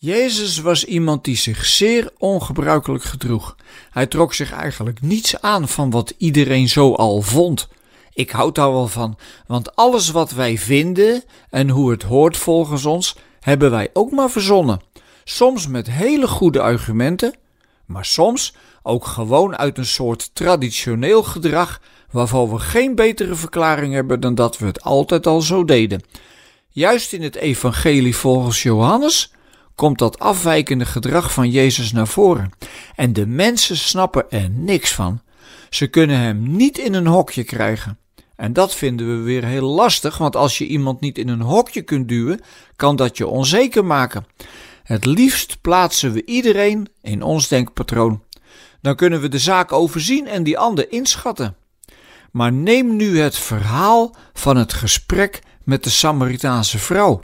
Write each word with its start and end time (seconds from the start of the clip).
Jezus 0.00 0.58
was 0.58 0.84
iemand 0.84 1.24
die 1.24 1.36
zich 1.36 1.66
zeer 1.66 2.10
ongebruikelijk 2.18 3.04
gedroeg. 3.04 3.56
Hij 3.90 4.06
trok 4.06 4.34
zich 4.34 4.52
eigenlijk 4.52 5.00
niets 5.00 5.40
aan 5.40 5.68
van 5.68 5.90
wat 5.90 6.14
iedereen 6.18 6.68
zo 6.68 6.92
al 6.92 7.22
vond. 7.22 7.68
Ik 8.12 8.30
houd 8.30 8.54
daar 8.54 8.72
wel 8.72 8.88
van, 8.88 9.18
want 9.46 9.76
alles 9.76 10.10
wat 10.10 10.30
wij 10.30 10.58
vinden 10.58 11.22
en 11.50 11.68
hoe 11.68 11.90
het 11.90 12.02
hoort 12.02 12.36
volgens 12.36 12.84
ons, 12.84 13.16
hebben 13.40 13.70
wij 13.70 13.90
ook 13.92 14.10
maar 14.10 14.30
verzonnen. 14.30 14.80
Soms 15.24 15.66
met 15.66 15.90
hele 15.90 16.28
goede 16.28 16.60
argumenten, 16.60 17.34
maar 17.86 18.04
soms 18.04 18.54
ook 18.82 19.06
gewoon 19.06 19.56
uit 19.56 19.78
een 19.78 19.86
soort 19.86 20.30
traditioneel 20.32 21.22
gedrag 21.22 21.80
waarvan 22.10 22.50
we 22.50 22.58
geen 22.58 22.94
betere 22.94 23.34
verklaring 23.34 23.94
hebben 23.94 24.20
dan 24.20 24.34
dat 24.34 24.58
we 24.58 24.66
het 24.66 24.82
altijd 24.82 25.26
al 25.26 25.40
zo 25.40 25.64
deden. 25.64 26.02
Juist 26.68 27.12
in 27.12 27.22
het 27.22 27.36
evangelie 27.36 28.16
volgens 28.16 28.62
Johannes 28.62 29.32
komt 29.78 29.98
dat 29.98 30.18
afwijkende 30.18 30.86
gedrag 30.86 31.32
van 31.32 31.50
Jezus 31.50 31.92
naar 31.92 32.06
voren. 32.06 32.52
En 32.94 33.12
de 33.12 33.26
mensen 33.26 33.76
snappen 33.76 34.30
er 34.30 34.50
niks 34.50 34.94
van. 34.94 35.20
Ze 35.70 35.86
kunnen 35.86 36.18
hem 36.18 36.56
niet 36.56 36.78
in 36.78 36.94
een 36.94 37.06
hokje 37.06 37.44
krijgen. 37.44 37.98
En 38.36 38.52
dat 38.52 38.74
vinden 38.74 39.06
we 39.06 39.22
weer 39.22 39.44
heel 39.44 39.68
lastig, 39.68 40.18
want 40.18 40.36
als 40.36 40.58
je 40.58 40.66
iemand 40.66 41.00
niet 41.00 41.18
in 41.18 41.28
een 41.28 41.40
hokje 41.40 41.82
kunt 41.82 42.08
duwen, 42.08 42.40
kan 42.76 42.96
dat 42.96 43.16
je 43.16 43.26
onzeker 43.26 43.84
maken. 43.84 44.26
Het 44.82 45.04
liefst 45.04 45.60
plaatsen 45.60 46.12
we 46.12 46.24
iedereen 46.24 46.88
in 47.02 47.22
ons 47.22 47.48
denkpatroon. 47.48 48.22
Dan 48.80 48.96
kunnen 48.96 49.20
we 49.20 49.28
de 49.28 49.38
zaak 49.38 49.72
overzien 49.72 50.26
en 50.26 50.42
die 50.42 50.58
ander 50.58 50.92
inschatten. 50.92 51.56
Maar 52.32 52.52
neem 52.52 52.96
nu 52.96 53.18
het 53.18 53.38
verhaal 53.38 54.14
van 54.32 54.56
het 54.56 54.72
gesprek 54.72 55.42
met 55.64 55.84
de 55.84 55.90
Samaritaanse 55.90 56.78
vrouw. 56.78 57.22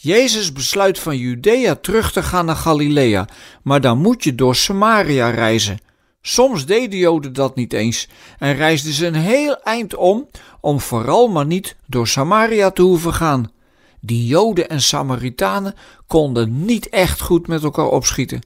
Jezus 0.00 0.52
besluit 0.52 0.98
van 0.98 1.16
Judea 1.16 1.74
terug 1.74 2.12
te 2.12 2.22
gaan 2.22 2.44
naar 2.44 2.56
Galilea, 2.56 3.28
maar 3.62 3.80
dan 3.80 3.98
moet 3.98 4.24
je 4.24 4.34
door 4.34 4.54
Samaria 4.54 5.30
reizen. 5.30 5.78
Soms 6.22 6.66
deden 6.66 6.98
Joden 6.98 7.32
dat 7.32 7.54
niet 7.54 7.72
eens 7.72 8.08
en 8.38 8.54
reisden 8.54 8.92
ze 8.92 9.06
een 9.06 9.14
heel 9.14 9.62
eind 9.62 9.94
om, 9.94 10.28
om 10.60 10.80
vooral 10.80 11.28
maar 11.28 11.46
niet 11.46 11.76
door 11.86 12.08
Samaria 12.08 12.70
te 12.70 12.82
hoeven 12.82 13.14
gaan. 13.14 13.52
Die 14.00 14.26
Joden 14.26 14.68
en 14.68 14.82
Samaritanen 14.82 15.74
konden 16.06 16.64
niet 16.64 16.88
echt 16.88 17.20
goed 17.20 17.46
met 17.46 17.62
elkaar 17.62 17.88
opschieten. 17.88 18.42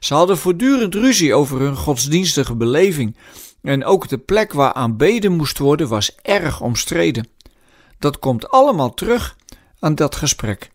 Ze 0.00 0.14
hadden 0.14 0.38
voortdurend 0.38 0.94
ruzie 0.94 1.34
over 1.34 1.60
hun 1.60 1.76
godsdienstige 1.76 2.54
beleving 2.54 3.16
en 3.62 3.84
ook 3.84 4.08
de 4.08 4.18
plek 4.18 4.52
waar 4.52 4.72
aanbeden 4.72 5.32
moest 5.32 5.58
worden 5.58 5.88
was 5.88 6.16
erg 6.22 6.60
omstreden. 6.60 7.28
Dat 7.98 8.18
komt 8.18 8.50
allemaal 8.50 8.94
terug 8.94 9.36
aan 9.78 9.94
dat 9.94 10.16
gesprek. 10.16 10.74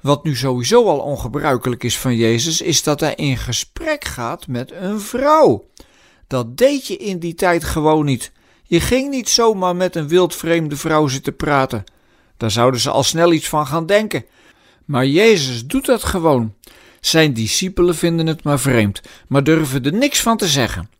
Wat 0.00 0.24
nu 0.24 0.36
sowieso 0.36 0.88
al 0.88 0.98
ongebruikelijk 0.98 1.84
is 1.84 1.98
van 1.98 2.16
Jezus, 2.16 2.60
is 2.60 2.82
dat 2.82 3.00
hij 3.00 3.14
in 3.14 3.36
gesprek 3.36 4.04
gaat 4.04 4.46
met 4.46 4.72
een 4.72 5.00
vrouw. 5.00 5.68
Dat 6.26 6.56
deed 6.56 6.86
je 6.86 6.96
in 6.96 7.18
die 7.18 7.34
tijd 7.34 7.64
gewoon 7.64 8.04
niet. 8.04 8.32
Je 8.62 8.80
ging 8.80 9.10
niet 9.10 9.28
zomaar 9.28 9.76
met 9.76 9.96
een 9.96 10.08
wildvreemde 10.08 10.76
vrouw 10.76 11.06
zitten 11.06 11.36
praten. 11.36 11.84
Daar 12.36 12.50
zouden 12.50 12.80
ze 12.80 12.90
al 12.90 13.02
snel 13.02 13.32
iets 13.32 13.48
van 13.48 13.66
gaan 13.66 13.86
denken. 13.86 14.24
Maar 14.84 15.06
Jezus 15.06 15.66
doet 15.66 15.86
dat 15.86 16.04
gewoon. 16.04 16.54
Zijn 17.00 17.32
discipelen 17.32 17.94
vinden 17.94 18.26
het 18.26 18.42
maar 18.42 18.60
vreemd, 18.60 19.00
maar 19.28 19.44
durven 19.44 19.84
er 19.84 19.92
niks 19.92 20.20
van 20.20 20.36
te 20.36 20.48
zeggen. 20.48 20.90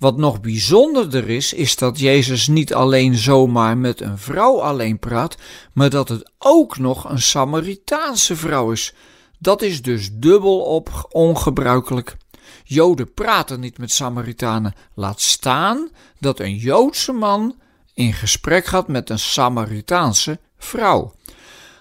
Wat 0.00 0.16
nog 0.16 0.40
bijzonderder 0.40 1.28
is, 1.28 1.52
is 1.52 1.76
dat 1.76 1.98
Jezus 1.98 2.46
niet 2.46 2.74
alleen 2.74 3.14
zomaar 3.14 3.78
met 3.78 4.00
een 4.00 4.18
vrouw 4.18 4.60
alleen 4.60 4.98
praat, 4.98 5.36
maar 5.72 5.90
dat 5.90 6.08
het 6.08 6.30
ook 6.38 6.78
nog 6.78 7.10
een 7.10 7.22
Samaritaanse 7.22 8.36
vrouw 8.36 8.70
is. 8.70 8.94
Dat 9.38 9.62
is 9.62 9.82
dus 9.82 10.10
dubbel 10.12 10.60
op 10.60 11.08
ongebruikelijk. 11.10 12.16
Joden 12.64 13.14
praten 13.14 13.60
niet 13.60 13.78
met 13.78 13.92
Samaritanen. 13.92 14.74
Laat 14.94 15.20
staan 15.20 15.88
dat 16.18 16.40
een 16.40 16.56
Joodse 16.56 17.12
man 17.12 17.54
in 17.94 18.12
gesprek 18.12 18.64
gaat 18.64 18.88
met 18.88 19.10
een 19.10 19.18
Samaritaanse 19.18 20.38
vrouw. 20.58 21.12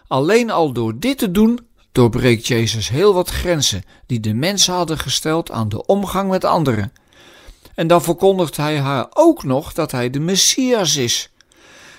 Alleen 0.07 0.51
al 0.51 0.71
door 0.71 0.99
dit 0.99 1.17
te 1.17 1.31
doen, 1.31 1.59
doorbreekt 1.91 2.47
Jezus 2.47 2.89
heel 2.89 3.13
wat 3.13 3.29
grenzen 3.29 3.83
die 4.05 4.19
de 4.19 4.33
mensen 4.33 4.73
hadden 4.73 4.97
gesteld 4.97 5.51
aan 5.51 5.69
de 5.69 5.85
omgang 5.85 6.29
met 6.29 6.43
anderen. 6.43 6.91
En 7.79 7.87
dan 7.87 8.01
verkondigt 8.01 8.57
hij 8.57 8.79
haar 8.79 9.07
ook 9.09 9.43
nog 9.43 9.73
dat 9.73 9.91
hij 9.91 10.09
de 10.09 10.19
Messias 10.19 10.95
is. 10.95 11.29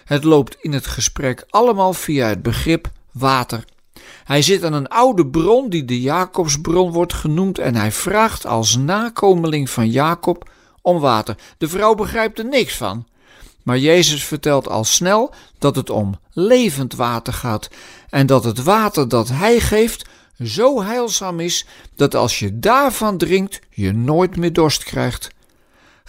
Het 0.05 0.25
loopt 0.25 0.57
in 0.61 0.73
het 0.73 0.87
gesprek 0.87 1.45
allemaal 1.51 1.93
via 1.93 2.27
het 2.27 2.43
begrip 2.43 2.91
water. 3.13 3.65
Hij 4.25 4.43
zit 4.43 4.65
aan 4.65 4.73
een 4.73 4.89
oude 4.89 5.27
bron 5.27 5.69
die 5.69 5.85
de 5.85 6.01
Jacobsbron 6.01 6.93
wordt 6.93 7.13
genoemd 7.13 7.59
en 7.59 7.75
hij 7.75 7.93
vraagt 7.93 8.47
als 8.47 8.77
nakomeling 8.77 9.71
van 9.71 9.91
Jacob 9.91 10.51
om 10.83 10.99
water. 10.99 11.37
De 11.59 11.69
vrouw 11.69 11.95
begrijpt 11.95 12.39
er 12.39 12.45
niks 12.45 12.77
van. 12.77 13.07
Maar 13.63 13.79
Jezus 13.79 14.25
vertelt 14.25 14.69
al 14.69 14.85
snel 14.85 15.35
dat 15.59 15.77
het 15.77 15.91
om 15.91 16.19
levend 16.33 16.95
water 16.95 17.33
gaat 17.33 17.69
en 18.09 18.27
dat 18.27 18.45
het 18.45 18.63
water 18.63 19.09
dat 19.09 19.29
hij 19.29 19.61
geeft 19.61 20.09
zo 20.43 20.83
heilzaam 20.83 21.41
is 21.41 21.67
dat 21.97 22.15
als 22.15 22.39
je 22.39 22.59
daarvan 22.59 23.19
drinkt 23.19 23.61
je 23.71 23.93
nooit 23.93 24.37
meer 24.37 24.53
dorst 24.53 24.85
krijgt. 24.85 25.31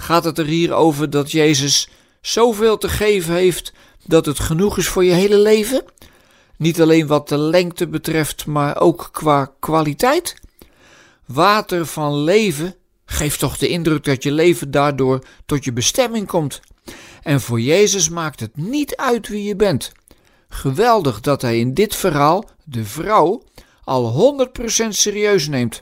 Gaat 0.02 0.24
het 0.24 0.38
er 0.38 0.46
hier 0.46 0.74
over 0.74 1.10
dat 1.10 1.32
Jezus 1.32 1.90
zoveel 2.22 2.78
te 2.78 2.90
geven 2.90 3.34
heeft 3.34 3.74
dat 4.06 4.26
het 4.26 4.40
genoeg 4.40 4.78
is 4.78 4.88
voor 4.88 5.04
je 5.04 5.12
hele 5.12 5.38
leven? 5.38 5.84
Niet 6.58 6.82
alleen 6.82 7.08
wat 7.08 7.30
de 7.30 7.38
lengte 7.38 7.88
betreft, 7.88 8.46
maar 8.46 8.80
ook 8.80 9.10
qua 9.12 9.54
kwaliteit? 9.60 10.36
Water 11.26 11.86
van 11.86 12.24
leven 12.24 12.76
geeft 13.06 13.40
toch 13.40 13.58
de 13.58 13.68
indruk 13.68 14.04
dat 14.04 14.24
je 14.24 14.32
leven 14.32 14.72
daardoor 14.72 15.24
tot 15.46 15.64
je 15.64 15.74
bestemming 15.74 16.28
komt. 16.28 16.60
En 17.22 17.42
voor 17.42 17.62
Jezus 17.62 18.10
maakt 18.10 18.40
het 18.40 18.58
niet 18.58 18.96
uit 18.96 19.28
wie 19.28 19.44
je 19.44 19.56
bent. 19.56 19.92
Geweldig 20.50 21.20
dat 21.20 21.42
hij 21.42 21.60
in 21.60 21.74
dit 21.74 21.96
verhaal 21.96 22.50
de 22.64 22.86
vrouw 22.86 23.44
al 23.84 24.38
100% 24.86 24.88
serieus 24.88 25.48
neemt. 25.48 25.82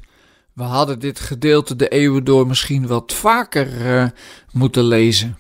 We 0.60 0.66
hadden 0.66 1.00
dit 1.00 1.20
gedeelte 1.20 1.76
de 1.76 1.88
eeuwen 1.88 2.24
door 2.24 2.48
misschien 2.48 2.88
wat 2.88 3.14
vaker 3.14 3.68
uh, 3.86 4.10
moeten 4.52 4.84
lezen. 4.84 5.38